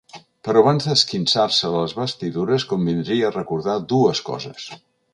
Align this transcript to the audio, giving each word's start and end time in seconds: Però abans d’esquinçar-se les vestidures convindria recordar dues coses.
Però 0.45 0.63
abans 0.63 0.87
d’esquinçar-se 0.91 1.71
les 1.75 1.95
vestidures 1.99 2.67
convindria 2.75 3.33
recordar 3.39 3.81
dues 3.97 4.27
coses. 4.33 4.71